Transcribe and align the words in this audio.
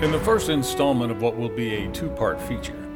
In 0.00 0.12
the 0.12 0.20
first 0.20 0.48
installment 0.48 1.10
of 1.10 1.20
what 1.20 1.36
will 1.36 1.48
be 1.48 1.74
a 1.74 1.90
two 1.90 2.08
part 2.08 2.40
feature, 2.40 2.86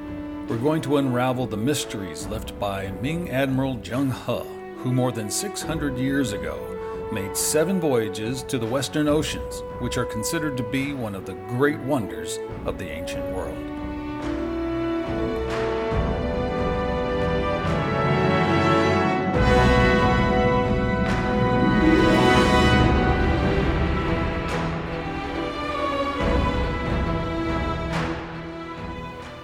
we're 0.46 0.56
going 0.56 0.80
to 0.82 0.98
unravel 0.98 1.48
the 1.48 1.56
mysteries 1.56 2.28
left 2.28 2.56
by 2.60 2.92
Ming 3.02 3.28
Admiral 3.28 3.78
Zheng 3.78 4.12
He, 4.12 4.48
who 4.82 4.92
more 4.92 5.10
than 5.10 5.28
600 5.28 5.98
years 5.98 6.32
ago 6.32 7.08
made 7.12 7.36
seven 7.36 7.80
voyages 7.80 8.44
to 8.44 8.56
the 8.56 8.66
Western 8.66 9.08
Oceans, 9.08 9.64
which 9.80 9.98
are 9.98 10.04
considered 10.04 10.56
to 10.56 10.62
be 10.62 10.92
one 10.92 11.16
of 11.16 11.26
the 11.26 11.34
great 11.48 11.80
wonders 11.80 12.38
of 12.66 12.78
the 12.78 12.88
ancient 12.88 13.28
world. 13.34 13.81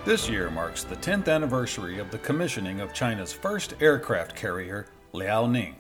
This 0.09 0.27
year 0.27 0.49
marks 0.49 0.85
the 0.85 0.97
10th 0.97 1.29
anniversary 1.29 1.99
of 1.99 2.11
the 2.11 2.17
commissioning 2.17 2.81
of 2.81 2.95
China's 2.95 3.35
first 3.35 3.75
aircraft 3.79 4.35
carrier, 4.35 4.87
Liaoning, 5.13 5.75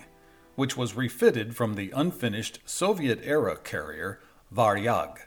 which 0.54 0.76
was 0.76 0.94
refitted 0.94 1.56
from 1.56 1.76
the 1.76 1.90
unfinished 1.96 2.58
Soviet 2.66 3.20
era 3.22 3.56
carrier, 3.56 4.20
Varyag. 4.54 5.20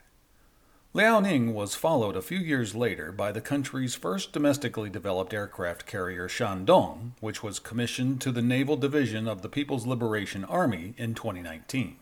Liaoning 0.94 1.52
was 1.52 1.74
followed 1.74 2.14
a 2.14 2.22
few 2.22 2.38
years 2.38 2.76
later 2.76 3.10
by 3.10 3.32
the 3.32 3.40
country's 3.40 3.96
first 3.96 4.32
domestically 4.32 4.88
developed 4.88 5.34
aircraft 5.34 5.84
carrier, 5.84 6.28
Shandong, 6.28 7.14
which 7.18 7.42
was 7.42 7.58
commissioned 7.58 8.20
to 8.20 8.30
the 8.30 8.40
Naval 8.40 8.76
Division 8.76 9.26
of 9.26 9.42
the 9.42 9.48
People's 9.48 9.84
Liberation 9.84 10.44
Army 10.44 10.94
in 10.96 11.14
2019. 11.14 11.96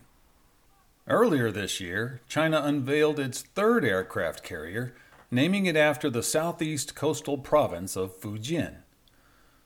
Earlier 1.08 1.50
this 1.50 1.80
year, 1.80 2.20
China 2.28 2.60
unveiled 2.62 3.18
its 3.18 3.40
third 3.40 3.86
aircraft 3.86 4.42
carrier, 4.42 4.94
naming 5.30 5.66
it 5.66 5.76
after 5.76 6.10
the 6.10 6.22
southeast 6.22 6.94
coastal 6.94 7.38
province 7.38 7.96
of 7.96 8.20
Fujian. 8.20 8.76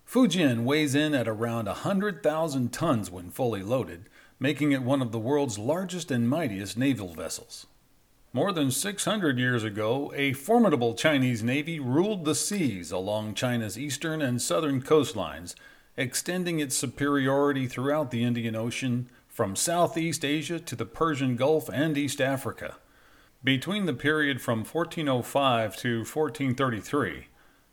Fujian 0.06 0.64
weighs 0.64 0.94
in 0.94 1.14
at 1.14 1.26
around 1.26 1.66
100,000 1.66 2.72
tons 2.72 3.10
when 3.10 3.30
fully 3.30 3.62
loaded, 3.62 4.08
making 4.38 4.72
it 4.72 4.82
one 4.82 5.00
of 5.00 5.12
the 5.12 5.18
world's 5.18 5.58
largest 5.58 6.10
and 6.10 6.28
mightiest 6.28 6.76
naval 6.76 7.14
vessels. 7.14 7.66
More 8.32 8.52
than 8.52 8.70
600 8.70 9.38
years 9.38 9.62
ago, 9.62 10.12
a 10.14 10.32
formidable 10.32 10.94
Chinese 10.94 11.42
navy 11.42 11.78
ruled 11.78 12.24
the 12.24 12.34
seas 12.34 12.90
along 12.90 13.34
China's 13.34 13.78
eastern 13.78 14.20
and 14.20 14.42
southern 14.42 14.82
coastlines, 14.82 15.54
extending 15.96 16.58
its 16.58 16.76
superiority 16.76 17.68
throughout 17.68 18.10
the 18.10 18.24
Indian 18.24 18.56
Ocean 18.56 19.08
from 19.28 19.56
Southeast 19.56 20.24
Asia 20.24 20.58
to 20.58 20.76
the 20.76 20.84
Persian 20.84 21.36
Gulf 21.36 21.70
and 21.72 21.96
East 21.96 22.20
Africa. 22.20 22.74
Between 23.44 23.84
the 23.84 23.92
period 23.92 24.40
from 24.40 24.60
1405 24.60 25.76
to 25.76 25.98
1433, 25.98 27.26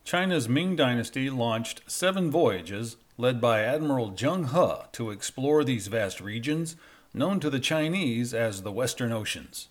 China's 0.04 0.50
Ming 0.50 0.76
Dynasty 0.76 1.30
launched 1.30 1.82
seven 1.88 2.30
voyages 2.30 2.98
led 3.18 3.40
by 3.40 3.62
Admiral 3.62 4.12
Zheng 4.12 4.50
He 4.50 4.88
to 4.92 5.12
explore 5.12 5.64
these 5.64 5.88
vast 5.88 6.20
regions, 6.20 6.76
known 7.14 7.40
to 7.40 7.50
the 7.50 7.62
Chinese 7.62 8.34
as 8.34 8.64
the 8.64 8.72
Western 8.72 9.14
Oceans. 9.14 9.70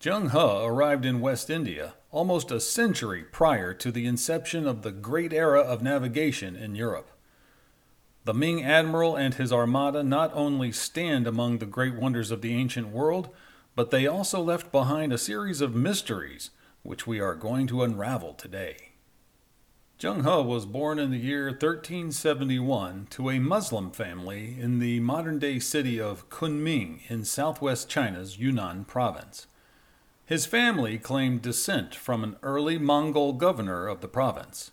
Zheng 0.00 0.30
He 0.30 0.66
arrived 0.66 1.04
in 1.04 1.20
West 1.20 1.50
India 1.50 1.92
almost 2.10 2.50
a 2.50 2.58
century 2.58 3.24
prior 3.24 3.74
to 3.74 3.92
the 3.92 4.06
inception 4.06 4.66
of 4.66 4.80
the 4.80 4.92
great 4.92 5.34
era 5.34 5.60
of 5.60 5.82
navigation 5.82 6.56
in 6.56 6.74
Europe. 6.74 7.10
The 8.24 8.32
Ming 8.32 8.64
admiral 8.64 9.16
and 9.16 9.34
his 9.34 9.52
armada 9.52 10.02
not 10.02 10.32
only 10.32 10.72
stand 10.72 11.26
among 11.26 11.58
the 11.58 11.66
great 11.66 11.94
wonders 11.94 12.30
of 12.30 12.40
the 12.40 12.54
ancient 12.54 12.88
world, 12.88 13.28
but 13.78 13.92
they 13.92 14.08
also 14.08 14.40
left 14.40 14.72
behind 14.72 15.12
a 15.12 15.16
series 15.16 15.60
of 15.60 15.72
mysteries 15.72 16.50
which 16.82 17.06
we 17.06 17.20
are 17.20 17.36
going 17.36 17.64
to 17.64 17.84
unravel 17.84 18.34
today. 18.34 18.88
Zheng 20.00 20.24
He 20.24 20.48
was 20.48 20.66
born 20.66 20.98
in 20.98 21.12
the 21.12 21.16
year 21.16 21.44
1371 21.44 23.06
to 23.10 23.30
a 23.30 23.38
Muslim 23.38 23.92
family 23.92 24.56
in 24.58 24.80
the 24.80 24.98
modern 24.98 25.38
day 25.38 25.60
city 25.60 26.00
of 26.00 26.28
Kunming 26.28 27.08
in 27.08 27.24
southwest 27.24 27.88
China's 27.88 28.36
Yunnan 28.36 28.84
province. 28.84 29.46
His 30.26 30.44
family 30.44 30.98
claimed 30.98 31.42
descent 31.42 31.94
from 31.94 32.24
an 32.24 32.34
early 32.42 32.78
Mongol 32.78 33.34
governor 33.34 33.86
of 33.86 34.00
the 34.00 34.08
province. 34.08 34.72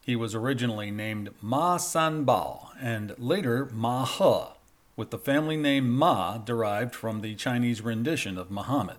He 0.00 0.16
was 0.16 0.34
originally 0.34 0.90
named 0.90 1.28
Ma 1.42 1.76
Sanbao 1.76 2.68
and 2.80 3.14
later 3.18 3.68
Ma 3.70 4.06
He 4.06 4.59
with 4.96 5.10
the 5.10 5.18
family 5.18 5.56
name 5.56 5.90
Ma 5.90 6.38
derived 6.38 6.94
from 6.94 7.20
the 7.20 7.34
Chinese 7.34 7.80
rendition 7.80 8.36
of 8.36 8.50
Muhammad. 8.50 8.98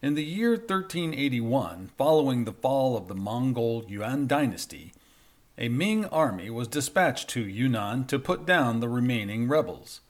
In 0.00 0.14
the 0.14 0.24
year 0.24 0.50
1381, 0.50 1.90
following 1.98 2.44
the 2.44 2.52
fall 2.52 2.96
of 2.96 3.08
the 3.08 3.14
Mongol 3.14 3.84
Yuan 3.88 4.26
dynasty, 4.26 4.92
a 5.56 5.68
Ming 5.68 6.04
army 6.06 6.50
was 6.50 6.68
dispatched 6.68 7.28
to 7.30 7.40
Yunnan 7.40 8.06
to 8.06 8.18
put 8.20 8.46
down 8.46 8.78
the 8.78 8.88
remaining 8.88 9.48
rebels. 9.48 10.00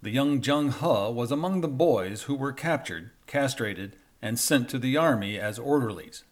The 0.00 0.10
young 0.10 0.40
Zheng 0.40 0.72
He 0.72 1.12
was 1.12 1.30
among 1.30 1.60
the 1.60 1.68
boys 1.68 2.22
who 2.22 2.34
were 2.34 2.54
captured, 2.54 3.10
castrated, 3.26 3.96
and 4.22 4.38
sent 4.38 4.70
to 4.70 4.78
the 4.78 4.96
army 4.96 5.38
as 5.38 5.58
orderlies. 5.58 6.24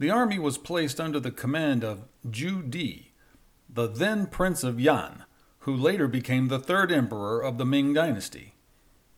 The 0.00 0.10
army 0.10 0.38
was 0.38 0.58
placed 0.58 0.98
under 0.98 1.20
the 1.20 1.30
command 1.30 1.84
of 1.84 2.08
Zhu 2.26 2.68
Di, 2.68 3.12
the 3.68 3.86
then 3.86 4.26
Prince 4.26 4.64
of 4.64 4.80
Yan, 4.80 5.24
who 5.60 5.76
later 5.76 6.08
became 6.08 6.48
the 6.48 6.58
third 6.58 6.90
emperor 6.90 7.40
of 7.42 7.58
the 7.58 7.66
Ming 7.66 7.92
dynasty. 7.92 8.54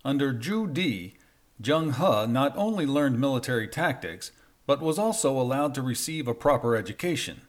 Under 0.04 0.32
Zhu 0.32 0.72
Di, 0.72 1.14
Zheng 1.62 1.94
He 1.94 2.32
not 2.32 2.56
only 2.56 2.84
learned 2.84 3.20
military 3.20 3.68
tactics, 3.68 4.32
but 4.66 4.80
was 4.80 4.98
also 4.98 5.40
allowed 5.40 5.74
to 5.74 5.82
receive 5.82 6.26
a 6.26 6.34
proper 6.34 6.76
education. 6.76 7.42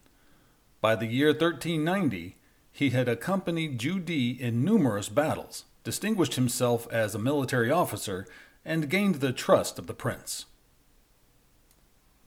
By 0.81 0.95
the 0.95 1.07
year 1.07 1.29
1390, 1.29 2.35
he 2.71 2.89
had 2.91 3.07
accompanied 3.07 3.79
Zhu 3.79 4.03
Di 4.03 4.31
in 4.31 4.63
numerous 4.63 5.09
battles, 5.09 5.65
distinguished 5.83 6.35
himself 6.35 6.87
as 6.91 7.15
a 7.15 7.19
military 7.19 7.71
officer, 7.71 8.27
and 8.63 8.89
gained 8.89 9.15
the 9.15 9.33
trust 9.33 9.79
of 9.79 9.87
the 9.87 9.93
prince. 9.93 10.45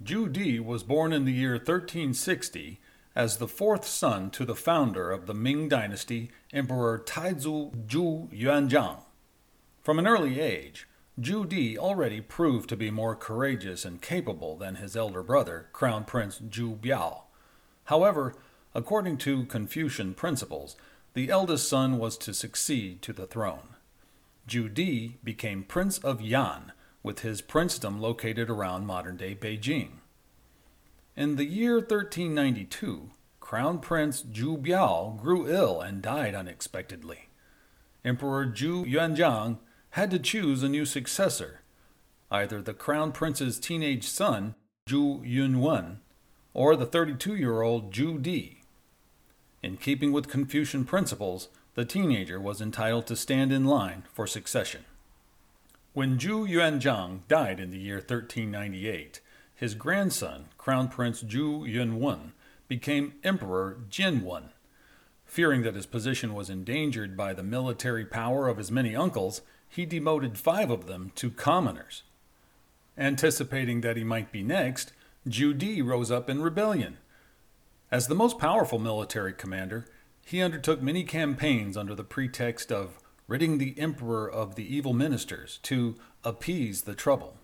Zhu 0.03 0.31
Di 0.33 0.59
was 0.61 0.83
born 0.83 1.13
in 1.13 1.25
the 1.25 1.33
year 1.33 1.53
1360 1.53 2.81
as 3.17 3.39
the 3.39 3.49
fourth 3.49 3.87
son 3.87 4.31
to 4.31 4.45
the 4.45 4.55
founder 4.55 5.11
of 5.11 5.25
the 5.25 5.33
Ming 5.33 5.69
dynasty, 5.71 6.31
Emperor 6.53 6.99
Taizu 6.99 7.87
Zhu 7.87 8.29
Yuanzhang. 8.31 8.99
From 9.83 9.99
an 9.99 10.07
early 10.07 10.39
age, 10.39 10.87
Zhu 11.19 11.49
Di 11.49 11.79
already 11.79 12.21
proved 12.21 12.69
to 12.69 12.77
be 12.77 12.91
more 12.91 13.17
courageous 13.17 13.87
and 13.87 14.03
capable 14.03 14.59
than 14.59 14.75
his 14.75 14.95
elder 14.95 15.23
brother, 15.23 15.69
Crown 15.73 16.05
Prince 16.05 16.41
Zhu 16.41 16.79
Biao. 16.79 17.23
However, 17.85 18.35
according 18.75 19.17
to 19.19 19.47
Confucian 19.47 20.13
principles, 20.13 20.77
the 21.15 21.31
eldest 21.31 21.67
son 21.67 21.97
was 21.97 22.19
to 22.19 22.35
succeed 22.35 23.01
to 23.01 23.15
the 23.15 23.27
throne. 23.27 23.77
Zhu 24.47 24.73
Di 24.73 25.17
became 25.25 25.65
Prince 25.65 25.97
of 25.99 26.21
Yan, 26.21 26.73
with 27.03 27.21
his 27.21 27.41
princedom 27.41 27.99
located 27.99 28.51
around 28.51 28.85
modern 28.85 29.17
day 29.17 29.35
Beijing. 29.35 30.01
In 31.17 31.37
the 31.37 31.47
year 31.47 31.77
1392, 31.77 33.11
Crown 33.41 33.79
Prince 33.79 34.23
Zhu 34.23 34.63
Biao 34.63 35.19
grew 35.19 35.49
ill 35.49 35.81
and 35.81 36.03
died 36.03 36.35
unexpectedly. 36.35 37.31
Emperor 38.05 38.45
Zhu 38.45 38.85
Yuanzhang 38.85 39.57
had 39.91 40.11
to 40.11 40.19
choose 40.19 40.63
a 40.63 40.69
new 40.69 40.85
successor, 40.85 41.63
either 42.31 42.61
the 42.61 42.75
Crown 42.75 43.13
Prince's 43.13 43.59
teenage 43.59 44.05
son, 44.05 44.57
Zhu 44.91 45.25
Yunwen, 45.27 46.01
or 46.53 46.77
the 46.77 46.85
32 46.85 47.35
year 47.35 47.63
old 47.63 47.95
Zhu 47.95 48.21
Di. 48.21 48.61
In 49.63 49.79
keeping 49.79 50.13
with 50.13 50.29
Confucian 50.29 50.85
principles, 50.85 51.49
the 51.77 51.87
teenager 51.87 52.39
was 52.39 52.61
entitled 52.61 53.07
to 53.07 53.17
stand 53.17 53.53
in 53.53 53.65
line 53.65 54.03
for 54.13 54.27
succession. 54.27 54.85
When 55.95 56.19
Zhu 56.19 56.47
Yuanzhang 56.47 57.21
died 57.27 57.59
in 57.59 57.71
the 57.71 57.79
year 57.79 57.97
1398, 57.97 59.21
his 59.55 59.75
grandson, 59.75 60.51
Crown 60.67 60.89
Prince 60.89 61.23
Zhu 61.23 61.63
Yunwen, 61.63 62.33
became 62.67 63.15
Emperor 63.23 63.79
Jian 63.89 64.25
Wen. 64.25 64.49
Fearing 65.25 65.63
that 65.63 65.77
his 65.77 65.87
position 65.87 66.35
was 66.35 66.51
endangered 66.51 67.17
by 67.17 67.35
the 67.35 67.45
military 67.45 68.05
power 68.05 68.49
of 68.49 68.57
his 68.57 68.73
many 68.73 68.97
uncles, 68.97 69.43
he 69.69 69.87
demoted 69.87 70.37
five 70.37 70.69
of 70.69 70.87
them 70.89 71.13
to 71.15 71.31
commoners. 71.31 72.03
Anticipating 72.99 73.83
that 73.83 73.97
he 73.97 74.03
might 74.03 74.33
be 74.33 74.43
next, 74.43 74.93
Zhu 75.29 75.57
Di 75.57 75.81
rose 75.83 76.11
up 76.11 76.29
in 76.29 76.43
rebellion. 76.43 76.97
As 77.93 78.09
the 78.09 78.17
most 78.17 78.37
powerful 78.37 78.81
military 78.81 79.35
commander, 79.35 79.87
he 80.25 80.43
undertook 80.43 80.83
many 80.83 81.05
campaigns 81.05 81.77
under 81.77 81.95
the 81.95 82.03
pretext 82.03 82.73
of 82.73 82.99
ridding 83.29 83.59
the 83.59 83.79
emperor 83.79 84.29
of 84.29 84.57
the 84.57 84.75
evil 84.75 84.93
ministers 84.93 85.61
to 85.63 85.95
appease 86.25 86.83
the 86.83 86.97
trouble. 86.97 87.37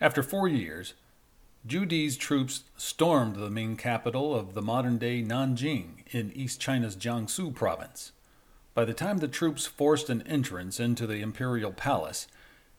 After 0.00 0.22
four 0.22 0.48
years, 0.48 0.94
Zhu 1.66 1.88
Di's 1.88 2.18
troops 2.18 2.64
stormed 2.76 3.36
the 3.36 3.48
Ming 3.48 3.78
capital 3.78 4.34
of 4.34 4.52
the 4.52 4.60
modern 4.60 4.98
day 4.98 5.22
Nanjing 5.22 6.06
in 6.10 6.30
East 6.32 6.60
China's 6.60 6.94
Jiangsu 6.94 7.54
province. 7.54 8.12
By 8.74 8.84
the 8.84 8.92
time 8.92 9.18
the 9.18 9.28
troops 9.28 9.64
forced 9.64 10.10
an 10.10 10.20
entrance 10.26 10.78
into 10.78 11.06
the 11.06 11.22
imperial 11.22 11.72
palace, 11.72 12.28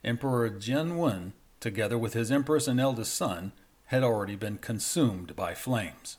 Emperor 0.04 0.52
Jian 0.52 0.98
Wen, 0.98 1.34
together 1.60 1.98
with 1.98 2.14
his 2.14 2.32
empress 2.32 2.68
and 2.68 2.80
eldest 2.80 3.16
son, 3.16 3.54
had 3.86 4.04
already 4.04 4.36
been 4.36 4.58
consumed 4.58 5.36
by 5.36 5.56
flames. 5.56 6.18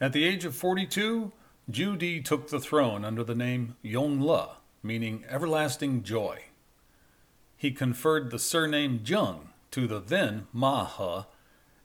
At 0.00 0.12
the 0.12 0.24
age 0.24 0.44
of 0.44 0.56
42, 0.56 1.30
Zhu 1.70 1.96
Di 1.96 2.20
took 2.20 2.48
the 2.48 2.58
throne 2.58 3.04
under 3.04 3.22
the 3.22 3.36
name 3.36 3.76
Yong 3.82 4.20
Le, 4.20 4.56
meaning 4.82 5.24
everlasting 5.28 6.02
joy. 6.02 6.46
He 7.56 7.70
conferred 7.70 8.32
the 8.32 8.40
surname 8.40 9.00
Zheng 9.00 9.50
to 9.70 9.86
the 9.86 10.00
then 10.00 10.46
Ma 10.52 10.86
He 10.86 11.26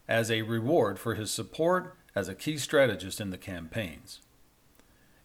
as 0.08 0.30
a 0.30 0.42
reward 0.42 1.00
for 1.00 1.16
his 1.16 1.32
support 1.32 1.96
as 2.16 2.28
a 2.28 2.36
key 2.36 2.58
strategist 2.58 3.20
in 3.20 3.30
the 3.30 3.38
campaigns. 3.38 4.22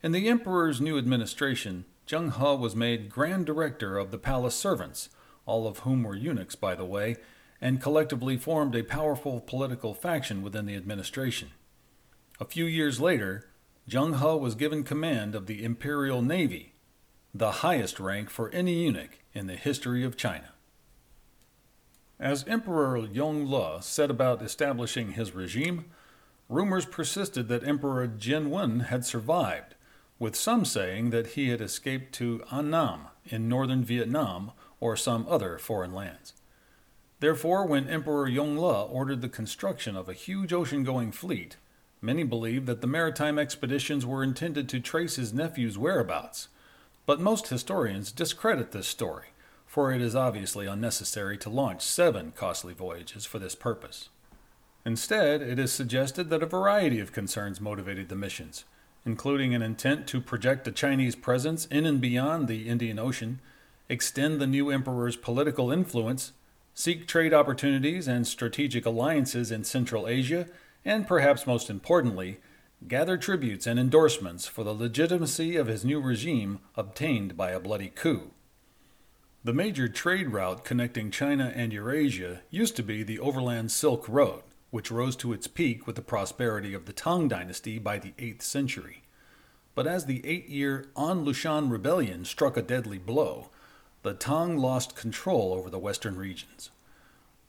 In 0.03 0.13
the 0.13 0.29
emperor's 0.29 0.81
new 0.81 0.97
administration, 0.97 1.85
Zheng 2.07 2.37
He 2.37 2.63
was 2.63 2.77
made 2.77 3.11
Grand 3.11 3.45
Director 3.47 3.99
of 3.99 4.11
the 4.11 4.19
palace 4.19 4.55
servants, 4.55 5.09
all 5.45 5.67
of 5.67 5.81
whom 5.81 6.05
were 6.05 6.15
eunuchs, 6.15 6.55
by 6.55 6.75
the 6.75 6.85
way, 6.85 7.17
and 7.61 7.83
collectively 7.83 8.37
formed 8.37 8.75
a 8.75 8.83
powerful 8.83 9.41
political 9.41 9.93
faction 9.95 10.43
within 10.43 10.67
the 10.67 10.77
administration. 10.77 11.51
A 12.41 12.45
few 12.45 12.65
years 12.65 13.01
later, 13.01 13.51
Zheng 13.91 14.19
He 14.19 14.39
was 14.39 14.55
given 14.55 14.85
command 14.85 15.35
of 15.35 15.47
the 15.47 15.65
Imperial 15.65 16.23
Navy, 16.23 16.75
the 17.35 17.51
highest 17.51 17.99
rank 17.99 18.31
for 18.31 18.51
any 18.51 18.85
eunuch 18.85 19.19
in 19.35 19.47
the 19.47 19.57
history 19.57 20.05
of 20.05 20.17
China. 20.17 20.53
As 22.21 22.45
Emperor 22.47 22.99
Yong 22.99 23.47
Le 23.47 23.83
set 23.83 24.11
about 24.11 24.43
establishing 24.43 25.13
his 25.13 25.35
regime, 25.35 25.87
rumors 26.49 26.85
persisted 26.85 27.49
that 27.49 27.67
Emperor 27.67 28.09
Jian 28.09 28.49
Wen 28.49 28.81
had 28.81 29.05
survived, 29.05 29.75
with 30.19 30.35
some 30.35 30.65
saying 30.65 31.11
that 31.11 31.29
he 31.29 31.51
had 31.51 31.61
escaped 31.61 32.13
to 32.15 32.43
Annam 32.51 33.09
in 33.27 33.49
northern 33.49 33.85
Vietnam 33.85 34.53
or 34.81 34.97
some 34.97 35.27
other 35.29 35.59
foreign 35.59 35.95
lands. 35.95 36.35
Therefore, 37.21 37.67
when 37.67 37.89
Emperor 37.89 38.29
Yong 38.29 38.59
Le 38.59 38.85
ordered 38.85 39.21
the 39.21 39.29
construction 39.29 39.97
of 39.97 40.09
a 40.09 40.13
huge 40.13 40.53
ocean 40.53 40.85
going 40.85 41.13
fleet, 41.13 41.57
Many 42.01 42.23
believed 42.23 42.67
that 42.67 42.81
the 42.81 42.87
maritime 42.87 43.39
expeditions 43.39 44.07
were 44.07 44.23
intended 44.23 44.69
to 44.69 44.81
trace 44.81 45.17
his 45.17 45.33
nephew's 45.33 45.77
whereabouts, 45.77 46.49
but 47.07 47.21
most 47.21 47.49
historians 47.49 48.13
discredit 48.13 48.71
this 48.71 48.87
story, 48.87 49.29
for 49.69 49.93
it 49.93 50.01
is 50.01 50.17
obviously 50.17 50.67
unnecessary 50.67 51.37
to 51.37 51.51
launch 51.51 51.83
seven 51.83 52.33
costly 52.35 52.73
voyages 52.73 53.27
for 53.27 53.39
this 53.39 53.55
purpose. 53.55 54.09
Instead, 54.87 55.43
it 55.43 55.59
is 55.59 55.71
suggested 55.71 56.31
that 56.31 56.43
a 56.43 56.47
variety 56.47 56.99
of 56.99 57.13
concerns 57.13 57.61
motivated 57.61 58.09
the 58.09 58.17
missions, 58.17 58.65
including 59.05 59.55
an 59.55 59.61
intent 59.61 60.07
to 60.07 60.23
project 60.23 60.67
a 60.67 60.73
Chinese 60.73 61.15
presence 61.15 61.67
in 61.67 61.85
and 61.85 62.01
beyond 62.01 62.49
the 62.49 62.67
Indian 62.67 62.99
Ocean, 62.99 63.41
extend 63.91 64.41
the 64.41 64.47
new 64.47 64.71
emperor's 64.71 65.17
political 65.17 65.71
influence, 65.71 66.33
seek 66.73 67.07
trade 67.07 67.35
opportunities 67.35 68.09
and 68.09 68.27
strategic 68.27 68.87
alliances 68.87 69.53
in 69.53 69.65
Central 69.65 70.09
Asia, 70.09 70.47
and 70.83 71.07
perhaps 71.07 71.47
most 71.47 71.69
importantly, 71.69 72.41
gather 72.87 73.19
tributes 73.19 73.67
and 73.67 73.79
endorsements 73.79 74.47
for 74.47 74.65
the 74.65 74.73
legitimacy 74.73 75.57
of 75.57 75.67
his 75.67 75.85
new 75.85 76.01
regime 76.01 76.61
obtained 76.75 77.37
by 77.37 77.51
a 77.51 77.61
bloody 77.61 77.93
coup. 77.95 78.31
The 79.45 79.53
major 79.53 79.89
trade 79.89 80.31
route 80.31 80.65
connecting 80.65 81.13
China 81.13 81.53
and 81.55 81.73
Eurasia 81.73 82.41
used 82.51 82.75
to 82.77 82.83
be 82.83 83.05
the 83.05 83.21
Overland 83.21 83.71
Silk 83.71 84.09
Road, 84.09 84.43
which 84.71 84.91
rose 84.91 85.15
to 85.17 85.33
its 85.33 85.47
peak 85.47 85.87
with 85.87 85.95
the 85.95 86.03
prosperity 86.03 86.75
of 86.75 86.87
the 86.87 86.93
Tang 86.93 87.29
dynasty 87.29 87.79
by 87.79 87.99
the 87.99 88.13
8th 88.19 88.43
century. 88.43 89.03
But 89.77 89.87
as 89.87 90.07
the 90.07 90.27
eight 90.27 90.49
year 90.49 90.87
An 90.97 91.25
Lushan 91.25 91.71
rebellion 91.71 92.25
struck 92.25 92.57
a 92.57 92.63
deadly 92.63 92.99
blow, 92.99 93.51
the 94.03 94.13
Tang 94.13 94.59
lost 94.59 94.97
control 94.97 95.55
over 95.55 95.71
the 95.71 95.79
western 95.79 96.17
regions. 96.17 96.71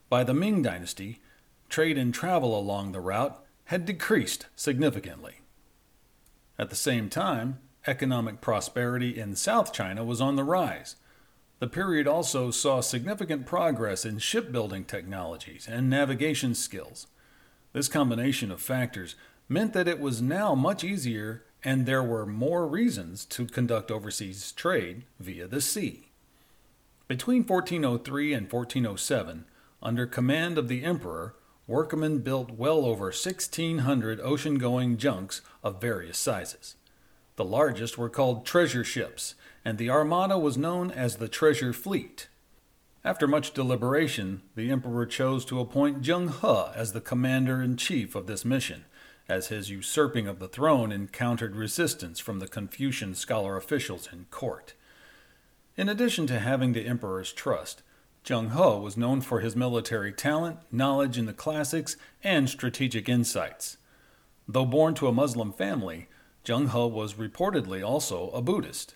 By 0.09 0.23
the 0.23 0.35
Ming 0.35 0.61
dynasty, 0.61 1.21
trade 1.69 1.97
and 1.97 2.13
travel 2.13 2.57
along 2.57 2.91
the 2.91 2.99
route 2.99 3.43
had 3.65 3.87
decreased 3.87 4.45
significantly. 4.55 5.41
At 6.59 6.69
the 6.69 6.75
same 6.75 7.09
time, 7.09 7.57
economic 7.87 8.41
prosperity 8.41 9.19
in 9.19 9.35
South 9.35 9.73
China 9.73 10.03
was 10.03 10.21
on 10.21 10.35
the 10.35 10.43
rise. 10.43 10.95
The 11.59 11.67
period 11.67 12.07
also 12.07 12.51
saw 12.51 12.79
significant 12.79 13.45
progress 13.45 14.05
in 14.05 14.19
shipbuilding 14.19 14.85
technologies 14.85 15.67
and 15.69 15.89
navigation 15.89 16.55
skills. 16.55 17.07
This 17.73 17.89
combination 17.89 18.49
of 18.49 18.61
factors 18.61 19.15
meant 19.49 19.73
that 19.73 19.87
it 19.87 19.99
was 19.99 20.21
now 20.21 20.55
much 20.55 20.83
easier 20.83 21.43
and 21.63 21.85
there 21.85 22.03
were 22.03 22.25
more 22.25 22.65
reasons 22.65 23.25
to 23.25 23.45
conduct 23.45 23.91
overseas 23.91 24.53
trade 24.53 25.03
via 25.19 25.47
the 25.47 25.59
sea. 25.59 26.11
Between 27.09 27.43
1403 27.43 28.33
and 28.33 28.51
1407, 28.51 29.45
under 29.81 30.05
command 30.05 30.57
of 30.57 30.67
the 30.67 30.83
emperor, 30.83 31.35
workmen 31.67 32.19
built 32.19 32.51
well 32.51 32.85
over 32.85 33.05
1,600 33.05 34.21
ocean 34.21 34.57
going 34.57 34.97
junks 34.97 35.41
of 35.63 35.81
various 35.81 36.17
sizes. 36.17 36.75
The 37.35 37.45
largest 37.45 37.97
were 37.97 38.09
called 38.09 38.45
treasure 38.45 38.83
ships, 38.83 39.35
and 39.63 39.77
the 39.77 39.89
armada 39.89 40.37
was 40.37 40.57
known 40.57 40.91
as 40.91 41.17
the 41.17 41.27
Treasure 41.27 41.73
Fleet. 41.73 42.27
After 43.03 43.27
much 43.27 43.53
deliberation, 43.53 44.41
the 44.55 44.69
emperor 44.69 45.05
chose 45.05 45.45
to 45.45 45.59
appoint 45.59 46.01
Zheng 46.01 46.29
He 46.41 46.79
as 46.79 46.91
the 46.91 47.01
commander 47.01 47.61
in 47.61 47.77
chief 47.77 48.13
of 48.13 48.27
this 48.27 48.43
mission, 48.43 48.85
as 49.29 49.47
his 49.47 49.69
usurping 49.69 50.27
of 50.27 50.39
the 50.39 50.47
throne 50.47 50.91
encountered 50.91 51.55
resistance 51.55 52.19
from 52.19 52.39
the 52.39 52.47
Confucian 52.47 53.15
scholar 53.15 53.55
officials 53.55 54.09
in 54.11 54.25
court. 54.31 54.73
In 55.77 55.87
addition 55.87 56.27
to 56.27 56.39
having 56.39 56.73
the 56.73 56.85
emperor's 56.85 57.31
trust, 57.31 57.83
Zheng 58.25 58.51
He 58.51 58.81
was 58.83 58.97
known 58.97 59.21
for 59.21 59.39
his 59.39 59.55
military 59.55 60.11
talent, 60.11 60.59
knowledge 60.71 61.17
in 61.17 61.25
the 61.25 61.33
classics, 61.33 61.95
and 62.21 62.49
strategic 62.49 63.07
insights. 63.07 63.77
Though 64.47 64.65
born 64.65 64.93
to 64.95 65.07
a 65.07 65.13
Muslim 65.13 65.53
family, 65.53 66.09
Zheng 66.43 66.71
He 66.71 66.93
was 66.93 67.13
reportedly 67.13 67.85
also 67.85 68.29
a 68.31 68.41
Buddhist. 68.41 68.95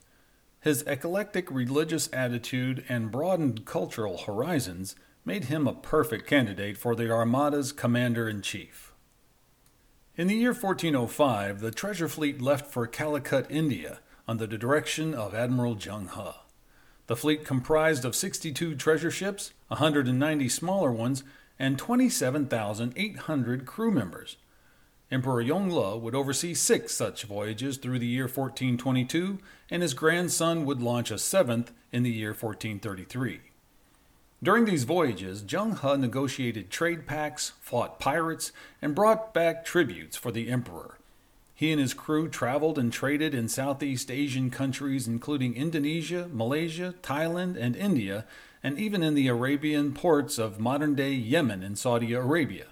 His 0.63 0.81
eclectic 0.83 1.51
religious 1.51 2.07
attitude 2.13 2.85
and 2.87 3.11
broadened 3.11 3.65
cultural 3.65 4.19
horizons 4.19 4.95
made 5.25 5.45
him 5.45 5.67
a 5.67 5.73
perfect 5.73 6.25
candidate 6.25 6.77
for 6.77 6.95
the 6.95 7.11
Armada's 7.11 7.73
commander 7.73 8.29
in 8.29 8.41
chief. 8.41 8.93
In 10.15 10.27
the 10.27 10.35
year 10.35 10.53
1405, 10.53 11.59
the 11.59 11.69
treasure 11.69 12.07
fleet 12.07 12.41
left 12.41 12.71
for 12.71 12.87
Calicut, 12.87 13.45
India, 13.49 13.99
under 14.25 14.47
the 14.47 14.57
direction 14.57 15.13
of 15.13 15.35
Admiral 15.35 15.75
Zheng 15.75 16.09
He. 16.15 16.31
The 17.07 17.17
fleet 17.17 17.43
comprised 17.43 18.05
of 18.05 18.15
62 18.15 18.75
treasure 18.75 19.11
ships, 19.11 19.51
190 19.67 20.47
smaller 20.47 20.93
ones, 20.93 21.25
and 21.59 21.77
27,800 21.77 23.65
crew 23.65 23.91
members. 23.91 24.37
Emperor 25.11 25.43
Yongle 25.43 25.99
would 26.01 26.15
oversee 26.15 26.53
six 26.53 26.93
such 26.93 27.25
voyages 27.25 27.77
through 27.77 27.99
the 27.99 28.07
year 28.07 28.23
1422, 28.23 29.39
and 29.69 29.81
his 29.81 29.93
grandson 29.93 30.65
would 30.65 30.81
launch 30.81 31.11
a 31.11 31.17
seventh 31.17 31.71
in 31.91 32.03
the 32.03 32.11
year 32.11 32.29
1433. 32.29 33.41
During 34.41 34.65
these 34.65 34.83
voyages, 34.83 35.41
Zheng 35.41 35.77
He 35.77 35.97
negotiated 35.97 36.69
trade 36.69 37.05
pacts, 37.05 37.53
fought 37.61 37.97
pirates, 37.97 38.51
and 38.81 38.93
brought 38.93 39.33
back 39.33 39.63
tributes 39.63 40.17
for 40.17 40.31
the 40.31 40.49
emperor. 40.49 40.97
He 41.55 41.71
and 41.71 41.79
his 41.79 41.93
crew 41.93 42.27
traveled 42.27 42.77
and 42.77 42.91
traded 42.91 43.33
in 43.33 43.47
Southeast 43.47 44.11
Asian 44.11 44.49
countries, 44.49 45.07
including 45.07 45.55
Indonesia, 45.55 46.27
Malaysia, 46.33 46.93
Thailand, 47.01 47.55
and 47.55 47.75
India, 47.75 48.25
and 48.61 48.77
even 48.77 49.01
in 49.01 49.13
the 49.13 49.29
Arabian 49.29 49.93
ports 49.93 50.37
of 50.37 50.59
modern 50.59 50.93
day 50.93 51.13
Yemen 51.13 51.63
and 51.63 51.77
Saudi 51.77 52.11
Arabia. 52.11 52.65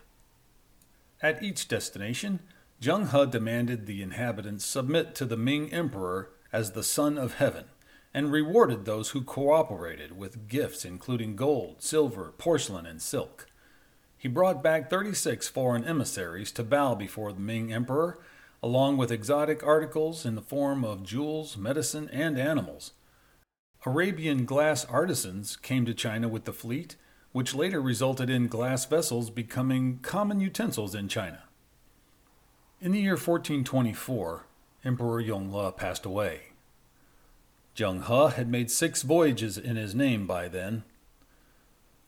At 1.21 1.43
each 1.43 1.67
destination, 1.67 2.39
Zheng 2.81 3.09
He 3.09 3.29
demanded 3.29 3.85
the 3.85 4.01
inhabitants 4.01 4.65
submit 4.65 5.13
to 5.15 5.25
the 5.25 5.37
Ming 5.37 5.71
Emperor 5.71 6.31
as 6.51 6.71
the 6.71 6.83
Son 6.83 7.17
of 7.17 7.35
Heaven, 7.35 7.65
and 8.13 8.31
rewarded 8.31 8.85
those 8.85 9.09
who 9.09 9.21
cooperated 9.21 10.17
with 10.17 10.47
gifts 10.47 10.83
including 10.83 11.35
gold, 11.35 11.81
silver, 11.81 12.33
porcelain, 12.37 12.85
and 12.85 13.01
silk. 13.01 13.47
He 14.17 14.27
brought 14.27 14.63
back 14.63 14.89
36 14.89 15.47
foreign 15.47 15.85
emissaries 15.85 16.51
to 16.53 16.63
bow 16.63 16.95
before 16.95 17.33
the 17.33 17.39
Ming 17.39 17.71
Emperor 17.71 18.19
along 18.63 18.97
with 18.97 19.11
exotic 19.11 19.63
articles 19.63 20.25
in 20.25 20.35
the 20.35 20.41
form 20.41 20.83
of 20.83 21.03
jewels, 21.03 21.57
medicine, 21.57 22.09
and 22.11 22.37
animals. 22.37 22.91
Arabian 23.85 24.45
glass 24.45 24.85
artisans 24.85 25.55
came 25.55 25.85
to 25.85 25.93
China 25.93 26.27
with 26.27 26.45
the 26.45 26.53
fleet, 26.53 26.95
which 27.31 27.55
later 27.55 27.81
resulted 27.81 28.29
in 28.29 28.47
glass 28.47 28.85
vessels 28.85 29.29
becoming 29.29 29.99
common 30.01 30.39
utensils 30.39 30.93
in 30.93 31.07
China. 31.07 31.43
In 32.81 32.91
the 32.91 33.01
year 33.01 33.11
1424, 33.11 34.45
Emperor 34.83 35.21
Yongle 35.21 35.75
passed 35.75 36.05
away. 36.05 36.41
Zheng 37.75 38.05
He 38.05 38.35
had 38.35 38.49
made 38.49 38.69
six 38.69 39.01
voyages 39.03 39.57
in 39.57 39.75
his 39.75 39.95
name 39.95 40.27
by 40.27 40.47
then. 40.47 40.83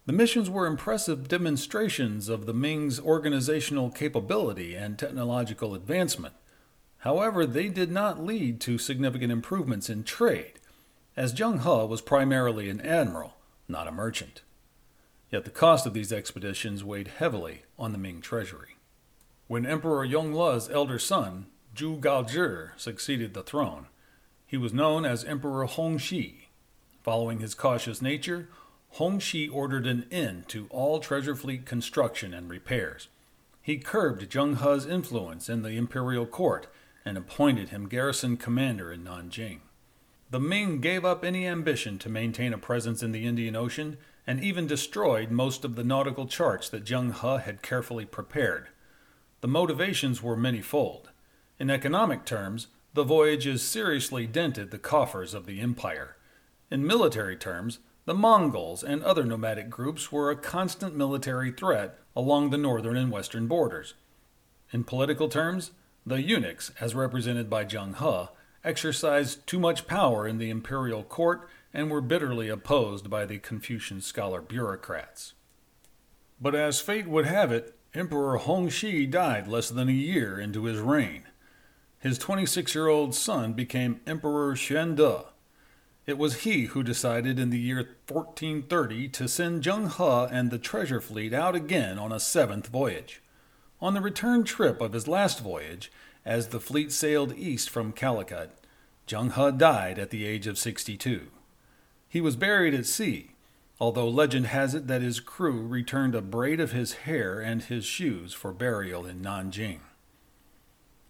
The 0.05 0.13
missions 0.13 0.49
were 0.49 0.65
impressive 0.65 1.29
demonstrations 1.29 2.27
of 2.27 2.45
the 2.45 2.53
Ming's 2.53 2.99
organizational 2.99 3.89
capability 3.89 4.75
and 4.75 4.99
technological 4.99 5.73
advancement. 5.73 6.33
However, 6.99 7.45
they 7.45 7.69
did 7.69 7.91
not 7.91 8.23
lead 8.23 8.59
to 8.61 8.77
significant 8.77 9.31
improvements 9.31 9.89
in 9.89 10.03
trade, 10.03 10.53
as 11.15 11.33
Zheng 11.33 11.61
He 11.61 11.87
was 11.87 12.01
primarily 12.01 12.69
an 12.69 12.81
admiral, 12.81 13.35
not 13.69 13.87
a 13.87 13.91
merchant. 13.91 14.41
Yet 15.33 15.45
the 15.45 15.49
cost 15.49 15.87
of 15.87 15.95
these 15.95 16.13
expeditions 16.13 16.83
weighed 16.83 17.07
heavily 17.07 17.63
on 17.79 17.91
the 17.91 17.97
Ming 17.97 18.21
treasury. 18.21 18.75
When 19.47 19.65
Emperor 19.65 20.05
Yongle's 20.05 20.69
elder 20.69 20.99
son, 20.99 21.47
Zhu 21.75 21.99
Gaozhi, 21.99 22.69
succeeded 22.77 23.33
the 23.33 23.41
throne, 23.41 23.87
he 24.45 24.57
was 24.57 24.73
known 24.73 25.05
as 25.05 25.23
Emperor 25.23 25.65
Hongxi. 25.65 26.49
Following 27.01 27.39
his 27.39 27.55
cautious 27.55 27.99
nature, 27.99 28.47
Hongxi 28.97 29.51
ordered 29.51 29.87
an 29.87 30.05
end 30.11 30.47
to 30.49 30.67
all 30.69 30.99
treasure 30.99 31.35
fleet 31.35 31.65
construction 31.65 32.31
and 32.31 32.47
repairs. 32.47 33.07
He 33.59 33.79
curbed 33.79 34.29
Zheng 34.29 34.57
He's 34.57 34.85
influence 34.85 35.49
in 35.49 35.63
the 35.63 35.77
imperial 35.77 36.27
court 36.27 36.67
and 37.03 37.17
appointed 37.17 37.69
him 37.69 37.89
garrison 37.89 38.37
commander 38.37 38.91
in 38.91 39.03
Nanjing. 39.03 39.61
The 40.29 40.39
Ming 40.39 40.79
gave 40.79 41.03
up 41.03 41.25
any 41.25 41.47
ambition 41.47 41.97
to 41.99 42.09
maintain 42.09 42.53
a 42.53 42.59
presence 42.59 43.01
in 43.01 43.13
the 43.13 43.25
Indian 43.25 43.55
Ocean 43.55 43.97
and 44.25 44.43
even 44.43 44.67
destroyed 44.67 45.31
most 45.31 45.65
of 45.65 45.75
the 45.75 45.83
nautical 45.83 46.25
charts 46.27 46.69
that 46.69 46.85
Zheng 46.85 47.13
He 47.13 47.43
had 47.43 47.61
carefully 47.61 48.05
prepared. 48.05 48.67
The 49.41 49.47
motivations 49.47 50.23
were 50.23 50.37
manyfold. 50.37 51.07
In 51.59 51.69
economic 51.69 52.25
terms, 52.25 52.67
the 52.93 53.03
voyages 53.03 53.61
seriously 53.61 54.25
dented 54.27 54.71
the 54.71 54.79
coffers 54.79 55.33
of 55.33 55.45
the 55.45 55.59
empire. 55.59 56.15
In 56.71 56.87
military 56.87 57.35
terms, 57.35 57.79
the 58.05 58.13
Mongols 58.13 58.83
and 58.83 59.03
other 59.03 59.23
nomadic 59.23 59.69
groups 59.69 60.11
were 60.11 60.29
a 60.29 60.35
constant 60.35 60.95
military 60.95 61.51
threat 61.51 61.97
along 62.15 62.49
the 62.49 62.57
northern 62.57 62.97
and 62.97 63.11
western 63.11 63.47
borders. 63.47 63.93
In 64.71 64.83
political 64.83 65.29
terms, 65.29 65.71
the 66.05 66.21
eunuchs, 66.21 66.71
as 66.79 66.95
represented 66.95 67.49
by 67.49 67.65
Zheng 67.65 67.97
He, 67.97 68.29
exercised 68.63 69.45
too 69.45 69.59
much 69.59 69.87
power 69.87 70.27
in 70.27 70.37
the 70.37 70.49
imperial 70.49 71.03
court 71.03 71.47
and 71.73 71.89
were 71.89 72.01
bitterly 72.01 72.49
opposed 72.49 73.09
by 73.09 73.25
the 73.25 73.39
Confucian 73.39 74.01
scholar 74.01 74.41
bureaucrats. 74.41 75.33
But 76.39 76.55
as 76.55 76.79
fate 76.79 77.07
would 77.07 77.25
have 77.25 77.51
it, 77.51 77.75
Emperor 77.93 78.37
Hongxi 78.39 79.09
died 79.09 79.47
less 79.47 79.69
than 79.69 79.89
a 79.89 79.93
year 79.93 80.39
into 80.39 80.65
his 80.65 80.79
reign. 80.79 81.23
His 81.99 82.17
26 82.17 82.75
year 82.75 82.87
old 82.87 83.15
son 83.15 83.53
became 83.53 84.01
Emperor 84.05 84.55
Xuande. 84.55 85.25
It 86.05 86.17
was 86.17 86.41
he 86.41 86.65
who 86.65 86.83
decided 86.83 87.39
in 87.39 87.49
the 87.49 87.59
year 87.59 87.97
1430 88.07 89.07
to 89.09 89.27
send 89.27 89.63
Zheng 89.63 89.89
He 89.89 90.35
and 90.35 90.51
the 90.51 90.59
treasure 90.59 90.99
fleet 90.99 91.33
out 91.33 91.55
again 91.55 91.97
on 91.97 92.11
a 92.11 92.19
seventh 92.19 92.67
voyage. 92.67 93.21
On 93.79 93.93
the 93.93 94.01
return 94.01 94.43
trip 94.43 94.81
of 94.81 94.91
his 94.91 95.07
last 95.07 95.39
voyage, 95.39 95.91
as 96.25 96.49
the 96.49 96.59
fleet 96.59 96.91
sailed 96.91 97.37
east 97.37 97.69
from 97.69 97.93
Calicut, 97.93 98.51
Zheng 99.07 99.33
He 99.33 99.57
died 99.57 99.97
at 99.97 100.09
the 100.09 100.25
age 100.25 100.45
of 100.45 100.57
62. 100.57 101.27
He 102.13 102.21
was 102.21 102.35
buried 102.35 102.75
at 102.75 102.85
sea, 102.85 103.31
although 103.79 104.07
legend 104.07 104.45
has 104.45 104.75
it 104.75 104.85
that 104.85 105.01
his 105.01 105.19
crew 105.19 105.65
returned 105.65 106.13
a 106.13 106.21
braid 106.21 106.59
of 106.59 106.71
his 106.71 106.93
hair 106.93 107.39
and 107.39 107.63
his 107.63 107.85
shoes 107.85 108.33
for 108.33 108.53
burial 108.53 109.07
in 109.07 109.19
Nanjing. 109.19 109.79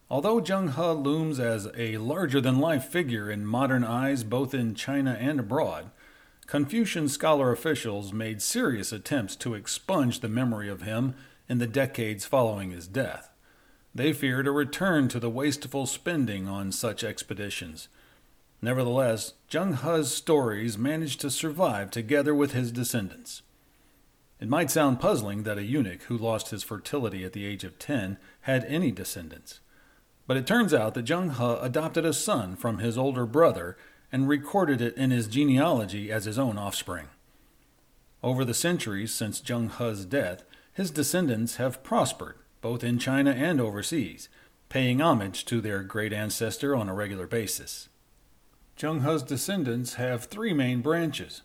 Although 0.10 0.40
Zheng 0.40 0.76
He 0.76 1.04
looms 1.04 1.42
as 1.42 1.68
a 1.76 1.98
larger 1.98 2.40
than 2.40 2.58
life 2.58 2.86
figure 2.86 3.30
in 3.30 3.46
modern 3.46 3.84
eyes 3.84 4.24
both 4.24 4.54
in 4.54 4.76
China 4.76 5.18
and 5.20 5.42
abroad, 5.42 5.92
Confucian 6.48 7.10
scholar 7.10 7.52
officials 7.52 8.14
made 8.14 8.42
serious 8.42 8.94
attempts 8.94 9.36
to 9.36 9.56
expunge 9.56 10.22
the 10.22 10.30
memory 10.30 10.70
of 10.70 10.84
him 10.84 11.16
in 11.50 11.58
the 11.58 11.68
decades 11.68 12.24
following 12.24 12.72
his 12.72 12.88
death. 12.88 13.30
They 13.94 14.14
feared 14.14 14.48
a 14.48 14.52
return 14.52 15.10
to 15.10 15.20
the 15.20 15.30
wasteful 15.30 15.86
spending 15.86 16.48
on 16.48 16.72
such 16.72 17.04
expeditions. 17.04 17.90
Nevertheless, 18.64 19.34
Zheng 19.52 19.84
He's 19.84 20.10
stories 20.10 20.78
managed 20.78 21.20
to 21.20 21.30
survive 21.30 21.92
together 21.92 22.34
with 22.34 22.54
his 22.54 22.72
descendants. 22.72 23.42
It 24.40 24.48
might 24.48 24.72
sound 24.72 25.02
puzzling 25.02 25.44
that 25.44 25.58
a 25.58 25.64
eunuch 25.64 26.04
who 26.04 26.18
lost 26.18 26.52
his 26.52 26.64
fertility 26.64 27.26
at 27.26 27.34
the 27.34 27.46
age 27.46 27.66
of 27.66 27.78
10 27.78 28.18
had 28.44 28.64
any 28.64 28.90
descendants. 28.90 29.60
But 30.28 30.38
it 30.38 30.48
turns 30.48 30.74
out 30.74 30.94
that 30.94 31.04
Zheng 31.04 31.34
He 31.34 31.66
adopted 31.66 32.06
a 32.06 32.14
son 32.14 32.56
from 32.56 32.78
his 32.78 32.98
older 32.98 33.26
brother 33.26 33.76
and 34.14 34.30
recorded 34.30 34.80
it 34.80 34.96
in 34.96 35.12
his 35.12 35.28
genealogy 35.28 36.10
as 36.10 36.24
his 36.24 36.40
own 36.40 36.58
offspring. 36.58 37.08
Over 38.24 38.46
the 38.46 38.54
centuries 38.54 39.14
since 39.14 39.42
Zheng 39.42 39.72
He's 39.78 40.06
death, 40.06 40.46
his 40.72 40.90
descendants 40.90 41.58
have 41.58 41.84
prospered 41.84 42.38
both 42.62 42.82
in 42.82 42.98
China 42.98 43.32
and 43.32 43.60
overseas, 43.60 44.30
paying 44.70 45.02
homage 45.02 45.44
to 45.48 45.60
their 45.60 45.84
great 45.84 46.14
ancestor 46.14 46.74
on 46.74 46.88
a 46.88 46.94
regular 46.94 47.28
basis. 47.28 47.90
Zheng 48.78 49.10
He's 49.10 49.24
descendants 49.24 49.96
have 49.96 50.26
three 50.26 50.54
main 50.54 50.82
branches. 50.82 51.44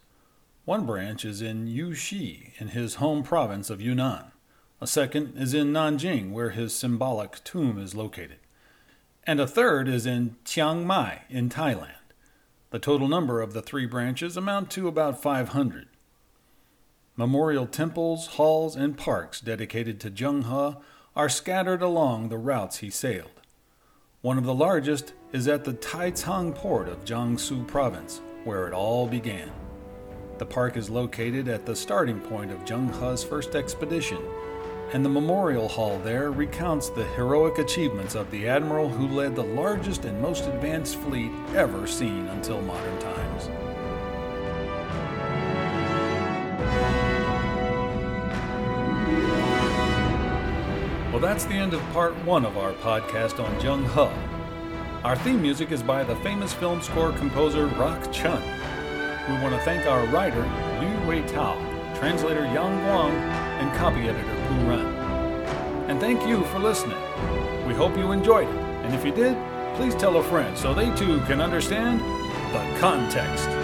One 0.64 0.86
branch 0.86 1.24
is 1.24 1.42
in 1.42 1.66
Yuxi, 1.66 2.52
in 2.60 2.68
his 2.68 2.96
home 2.96 3.22
province 3.22 3.70
of 3.70 3.80
Yunnan. 3.80 4.32
A 4.80 4.86
second 4.86 5.34
is 5.36 5.54
in 5.54 5.72
Nanjing, 5.72 6.30
where 6.32 6.50
his 6.50 6.74
symbolic 6.74 7.42
tomb 7.44 7.78
is 7.78 7.94
located. 7.94 8.38
And 9.24 9.40
a 9.40 9.46
third 9.46 9.88
is 9.88 10.06
in 10.06 10.36
Chiang 10.44 10.86
Mai, 10.86 11.22
in 11.28 11.48
Thailand. 11.48 11.92
The 12.70 12.78
total 12.78 13.08
number 13.08 13.40
of 13.40 13.52
the 13.52 13.62
three 13.62 13.86
branches 13.86 14.36
amount 14.36 14.70
to 14.72 14.88
about 14.88 15.22
500. 15.22 15.88
Memorial 17.16 17.66
temples, 17.66 18.26
halls, 18.28 18.76
and 18.76 18.96
parks 18.96 19.40
dedicated 19.40 20.00
to 20.00 20.10
Zheng 20.10 20.44
He 20.44 20.80
are 21.16 21.28
scattered 21.28 21.82
along 21.82 22.28
the 22.28 22.38
routes 22.38 22.78
he 22.78 22.90
sailed. 22.90 23.37
One 24.20 24.36
of 24.36 24.42
the 24.42 24.54
largest 24.54 25.12
is 25.32 25.46
at 25.46 25.62
the 25.62 25.74
Taicang 25.74 26.52
port 26.52 26.88
of 26.88 27.04
Jiangsu 27.04 27.64
province, 27.68 28.20
where 28.42 28.66
it 28.66 28.72
all 28.72 29.06
began. 29.06 29.52
The 30.38 30.44
park 30.44 30.76
is 30.76 30.90
located 30.90 31.46
at 31.46 31.64
the 31.64 31.76
starting 31.76 32.18
point 32.18 32.50
of 32.50 32.64
Zheng 32.64 32.90
He's 32.98 33.22
first 33.22 33.54
expedition, 33.54 34.18
and 34.92 35.04
the 35.04 35.08
memorial 35.08 35.68
hall 35.68 36.00
there 36.00 36.32
recounts 36.32 36.90
the 36.90 37.04
heroic 37.14 37.58
achievements 37.58 38.16
of 38.16 38.28
the 38.32 38.48
admiral 38.48 38.88
who 38.88 39.06
led 39.06 39.36
the 39.36 39.44
largest 39.44 40.04
and 40.04 40.20
most 40.20 40.46
advanced 40.46 40.96
fleet 40.96 41.30
ever 41.54 41.86
seen 41.86 42.26
until 42.26 42.60
modern 42.62 42.98
times. 42.98 43.27
Well, 51.18 51.26
that's 51.26 51.46
the 51.46 51.54
end 51.54 51.74
of 51.74 51.80
part 51.92 52.14
one 52.24 52.44
of 52.44 52.56
our 52.56 52.72
podcast 52.74 53.42
on 53.42 53.52
Zheng 53.60 53.82
He. 53.92 55.02
Our 55.02 55.16
theme 55.16 55.42
music 55.42 55.72
is 55.72 55.82
by 55.82 56.04
the 56.04 56.14
famous 56.14 56.52
film 56.52 56.80
score 56.80 57.10
composer 57.10 57.66
Rock 57.66 58.12
Chun. 58.12 58.40
We 59.28 59.34
want 59.42 59.52
to 59.52 59.60
thank 59.62 59.84
our 59.88 60.06
writer, 60.12 60.42
Liu 60.78 61.08
Wei 61.08 61.26
Tao, 61.26 61.56
translator 61.98 62.44
Yang 62.44 62.78
Guang, 62.82 63.10
and 63.10 63.76
copy 63.76 64.02
editor 64.02 64.46
Pu 64.46 64.68
Ren. 64.68 64.86
And 65.90 65.98
thank 65.98 66.24
you 66.24 66.44
for 66.44 66.60
listening. 66.60 66.96
We 67.66 67.74
hope 67.74 67.96
you 67.96 68.12
enjoyed 68.12 68.46
it, 68.46 68.54
and 68.84 68.94
if 68.94 69.04
you 69.04 69.10
did, 69.10 69.36
please 69.74 69.96
tell 69.96 70.18
a 70.18 70.22
friend 70.22 70.56
so 70.56 70.72
they 70.72 70.94
too 70.94 71.18
can 71.22 71.40
understand 71.40 71.98
the 72.54 72.78
context. 72.78 73.57